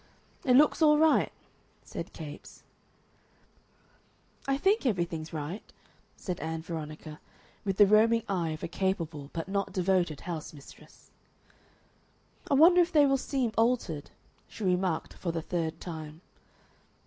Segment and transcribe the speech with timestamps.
[0.43, 1.31] "It looks all right,"
[1.83, 2.63] said Capes.
[4.47, 5.61] "I think everything's right,"
[6.15, 7.19] said Ann Veronica,
[7.63, 11.11] with the roaming eye of a capable but not devoted house mistress.
[12.49, 14.09] "I wonder if they will seem altered,"
[14.47, 16.21] she remarked for the third time.